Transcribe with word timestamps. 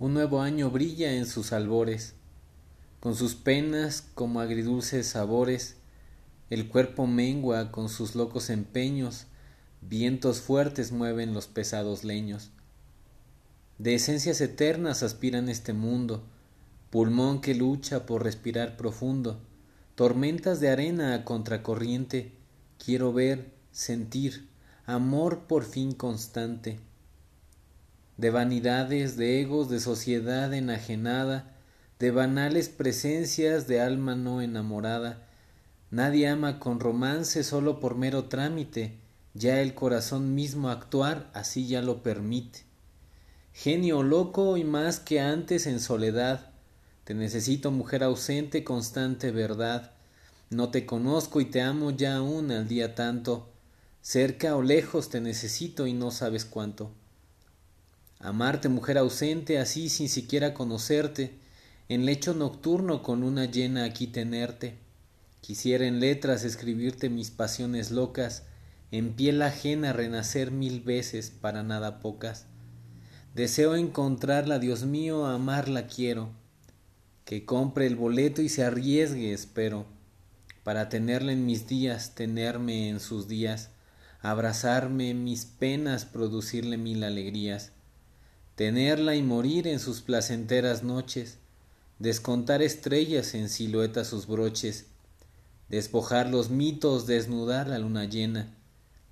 Un 0.00 0.14
nuevo 0.14 0.40
año 0.40 0.70
brilla 0.70 1.12
en 1.12 1.26
sus 1.26 1.52
albores, 1.52 2.14
con 3.00 3.14
sus 3.14 3.34
penas 3.34 4.08
como 4.14 4.40
agridulces 4.40 5.06
sabores, 5.06 5.76
el 6.48 6.68
cuerpo 6.68 7.06
mengua 7.06 7.70
con 7.70 7.90
sus 7.90 8.14
locos 8.14 8.48
empeños, 8.48 9.26
vientos 9.82 10.40
fuertes 10.40 10.90
mueven 10.90 11.34
los 11.34 11.48
pesados 11.48 12.02
leños. 12.02 12.48
De 13.76 13.94
esencias 13.94 14.40
eternas 14.40 15.02
aspiran 15.02 15.50
este 15.50 15.74
mundo, 15.74 16.24
pulmón 16.88 17.42
que 17.42 17.54
lucha 17.54 18.06
por 18.06 18.24
respirar 18.24 18.78
profundo, 18.78 19.38
tormentas 19.96 20.60
de 20.60 20.70
arena 20.70 21.12
a 21.14 21.26
contracorriente, 21.26 22.32
quiero 22.82 23.12
ver, 23.12 23.52
sentir, 23.70 24.48
amor 24.86 25.40
por 25.40 25.62
fin 25.62 25.92
constante. 25.92 26.80
De 28.20 28.30
vanidades, 28.30 29.16
de 29.16 29.40
egos, 29.40 29.68
de 29.70 29.80
sociedad 29.80 30.52
enajenada, 30.52 31.56
de 31.98 32.10
banales 32.10 32.68
presencias 32.68 33.66
de 33.66 33.80
alma 33.80 34.14
no 34.14 34.42
enamorada, 34.42 35.26
nadie 35.90 36.28
ama 36.28 36.58
con 36.58 36.80
romance 36.80 37.42
solo 37.42 37.80
por 37.80 37.94
mero 37.94 38.24
trámite, 38.24 38.98
ya 39.34 39.60
el 39.60 39.74
corazón 39.74 40.34
mismo 40.34 40.68
actuar 40.68 41.30
así 41.32 41.66
ya 41.66 41.82
lo 41.82 42.02
permite 42.02 42.70
genio 43.52 44.02
loco 44.02 44.56
y 44.56 44.64
más 44.64 45.00
que 45.00 45.20
antes 45.20 45.66
en 45.66 45.80
soledad. 45.80 46.50
Te 47.04 47.14
necesito, 47.14 47.70
mujer 47.70 48.02
ausente, 48.04 48.64
constante 48.64 49.30
verdad. 49.30 49.92
No 50.48 50.70
te 50.70 50.86
conozco 50.86 51.40
y 51.40 51.46
te 51.46 51.60
amo 51.60 51.90
ya 51.90 52.16
aún 52.16 52.50
al 52.50 52.68
día 52.68 52.94
tanto. 52.94 53.48
Cerca 54.02 54.56
o 54.56 54.62
lejos 54.62 55.10
te 55.10 55.20
necesito 55.20 55.86
y 55.86 55.92
no 55.92 56.10
sabes 56.10 56.44
cuánto. 56.44 56.90
Amarte, 58.20 58.68
mujer 58.68 58.98
ausente, 58.98 59.58
así 59.58 59.88
sin 59.88 60.10
siquiera 60.10 60.52
conocerte, 60.52 61.38
en 61.88 62.04
lecho 62.04 62.34
nocturno 62.34 63.02
con 63.02 63.22
luna 63.22 63.46
llena 63.46 63.84
aquí 63.84 64.06
tenerte. 64.06 64.76
Quisiera 65.40 65.86
en 65.86 66.00
letras 66.00 66.44
escribirte 66.44 67.08
mis 67.08 67.30
pasiones 67.30 67.90
locas, 67.90 68.44
en 68.90 69.14
piel 69.14 69.40
ajena 69.40 69.94
renacer 69.94 70.50
mil 70.50 70.82
veces 70.82 71.30
para 71.30 71.62
nada 71.62 71.98
pocas. 72.00 72.44
Deseo 73.34 73.74
encontrarla, 73.74 74.58
Dios 74.58 74.84
mío, 74.84 75.24
amarla 75.24 75.86
quiero. 75.86 76.28
Que 77.24 77.46
compre 77.46 77.86
el 77.86 77.96
boleto 77.96 78.42
y 78.42 78.50
se 78.50 78.64
arriesgue, 78.64 79.32
espero, 79.32 79.86
para 80.62 80.90
tenerla 80.90 81.32
en 81.32 81.46
mis 81.46 81.66
días, 81.66 82.14
tenerme 82.14 82.90
en 82.90 83.00
sus 83.00 83.28
días, 83.28 83.70
abrazarme 84.20 85.14
mis 85.14 85.46
penas, 85.46 86.04
producirle 86.04 86.76
mil 86.76 87.02
alegrías, 87.02 87.72
tenerla 88.54 89.14
y 89.16 89.22
morir 89.22 89.66
en 89.66 89.80
sus 89.80 90.00
placenteras 90.00 90.82
noches, 90.82 91.38
descontar 91.98 92.62
estrellas 92.62 93.34
en 93.34 93.48
silueta 93.48 94.04
sus 94.04 94.26
broches, 94.26 94.86
despojar 95.68 96.28
los 96.28 96.50
mitos, 96.50 97.06
desnudar 97.06 97.68
la 97.68 97.78
luna 97.78 98.04
llena, 98.04 98.54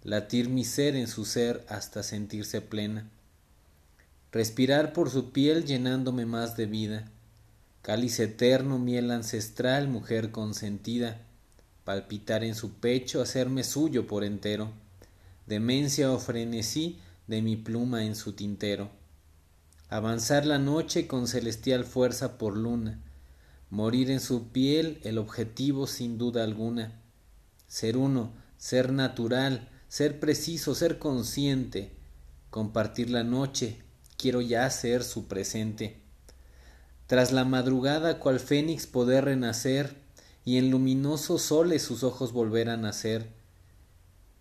latir 0.03 0.49
mi 0.49 0.65
ser 0.65 0.97
en 0.97 1.09
su 1.09 1.25
ser 1.25 1.65
hasta 1.69 2.03
sentirse 2.03 2.61
plena 2.61 3.09
respirar 4.33 4.93
por 4.93 5.11
su 5.11 5.31
piel 5.31 5.65
llenándome 5.65 6.27
más 6.27 6.57
de 6.57 6.67
vida, 6.67 7.11
cáliz 7.83 8.21
eterno, 8.21 8.79
miel 8.79 9.11
ancestral, 9.11 9.89
mujer 9.89 10.31
consentida, 10.31 11.21
palpitar 11.85 12.45
en 12.45 12.55
su 12.55 12.73
pecho, 12.73 13.23
hacerme 13.23 13.65
suyo 13.65 14.07
por 14.07 14.25
entero, 14.25 14.71
demencia 15.47 16.13
o 16.13 16.19
frenesí 16.19 16.99
de 17.27 17.41
mi 17.41 17.57
pluma 17.57 18.05
en 18.05 18.15
su 18.15 18.35
tintero, 18.35 18.91
avanzar 19.89 20.45
la 20.45 20.59
noche 20.59 21.07
con 21.07 21.27
celestial 21.27 21.85
fuerza 21.85 22.37
por 22.37 22.57
luna, 22.57 23.01
morir 23.71 24.11
en 24.11 24.21
su 24.21 24.49
piel 24.49 25.01
el 25.03 25.19
objetivo 25.19 25.87
sin 25.87 26.19
duda 26.19 26.45
alguna, 26.45 27.01
ser 27.67 27.97
uno, 27.97 28.33
ser 28.59 28.93
natural, 28.93 29.69
ser 29.89 30.21
preciso, 30.21 30.75
ser 30.75 30.99
consciente, 30.99 31.93
compartir 32.51 33.11
la 33.11 33.25
noche, 33.25 33.83
quiero 34.17 34.41
ya 34.41 34.69
ser 34.71 35.05
su 35.05 35.27
presente. 35.27 36.01
Tras 37.07 37.33
la 37.33 37.45
madrugada, 37.45 38.19
cual 38.19 38.39
fénix 38.41 38.87
poder 38.87 39.25
renacer, 39.25 39.97
y 40.45 40.59
en 40.59 40.71
luminosos 40.71 41.43
soles 41.43 41.83
sus 41.83 42.03
ojos 42.03 42.33
volver 42.33 42.69
a 42.69 42.77
nacer. 42.77 43.29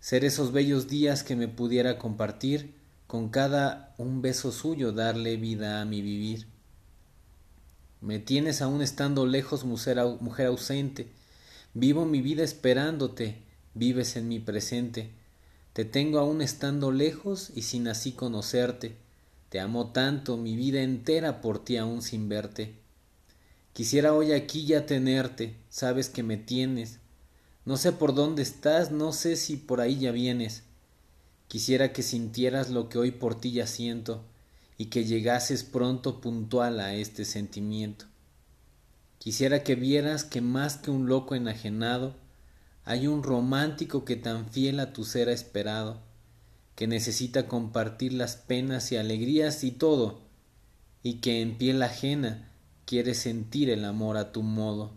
Ser 0.00 0.24
esos 0.24 0.52
bellos 0.52 0.88
días 0.88 1.22
que 1.22 1.36
me 1.36 1.48
pudiera 1.48 1.98
compartir, 1.98 2.77
con 3.08 3.30
cada 3.30 3.96
un 3.98 4.22
beso 4.22 4.52
suyo 4.52 4.92
darle 4.92 5.36
vida 5.36 5.80
a 5.80 5.84
mi 5.84 6.00
vivir. 6.00 6.46
Me 8.00 8.20
tienes 8.20 8.62
aún 8.62 8.80
estando 8.80 9.26
lejos, 9.26 9.64
mujer, 9.64 9.98
ausente, 9.98 11.10
vivo 11.74 12.04
mi 12.04 12.22
vida 12.22 12.44
esperándote, 12.44 13.42
vives 13.74 14.14
en 14.14 14.28
mi 14.28 14.38
presente. 14.38 15.10
Te 15.72 15.84
tengo 15.84 16.20
aún 16.20 16.42
estando 16.42 16.92
lejos 16.92 17.50
y 17.56 17.62
sin 17.62 17.88
así 17.88 18.12
conocerte 18.12 18.96
te 19.48 19.60
amo 19.60 19.92
tanto, 19.92 20.36
mi 20.36 20.56
vida 20.56 20.82
entera 20.82 21.40
por 21.40 21.64
ti 21.64 21.78
aún 21.78 22.02
sin 22.02 22.28
verte. 22.28 22.74
Quisiera 23.72 24.12
hoy 24.12 24.32
aquí 24.32 24.66
ya 24.66 24.84
tenerte, 24.84 25.56
sabes 25.70 26.10
que 26.10 26.22
me 26.22 26.36
tienes. 26.36 26.98
No 27.64 27.78
sé 27.78 27.92
por 27.92 28.14
dónde 28.14 28.42
estás, 28.42 28.90
no 28.90 29.12
sé 29.12 29.36
si 29.36 29.56
por 29.56 29.80
ahí 29.80 29.98
ya 29.98 30.12
vienes. 30.12 30.64
Quisiera 31.48 31.92
que 31.92 32.02
sintieras 32.02 32.70
lo 32.70 32.88
que 32.88 32.98
hoy 32.98 33.10
por 33.10 33.40
ti 33.40 33.52
ya 33.52 33.66
siento, 33.66 34.24
y 34.76 34.86
que 34.86 35.04
llegases 35.04 35.64
pronto 35.64 36.20
puntual 36.20 36.78
a 36.78 36.94
este 36.94 37.24
sentimiento. 37.24 38.04
Quisiera 39.18 39.64
que 39.64 39.74
vieras 39.74 40.22
que 40.22 40.40
más 40.40 40.76
que 40.76 40.92
un 40.92 41.08
loco 41.08 41.34
enajenado, 41.34 42.14
hay 42.84 43.08
un 43.08 43.22
romántico 43.22 44.04
que 44.04 44.16
tan 44.16 44.48
fiel 44.48 44.78
a 44.78 44.92
tu 44.92 45.04
ser 45.04 45.28
ha 45.28 45.32
esperado, 45.32 46.00
que 46.76 46.86
necesita 46.86 47.48
compartir 47.48 48.12
las 48.12 48.36
penas 48.36 48.92
y 48.92 48.96
alegrías 48.96 49.64
y 49.64 49.72
todo, 49.72 50.20
y 51.02 51.14
que 51.14 51.42
en 51.42 51.58
piel 51.58 51.82
ajena 51.82 52.48
quiere 52.84 53.14
sentir 53.14 53.68
el 53.70 53.84
amor 53.84 54.16
a 54.16 54.30
tu 54.32 54.42
modo. 54.42 54.92